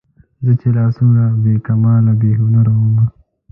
[0.43, 3.05] چې زه لا څومره بې کماله بې هنره ومه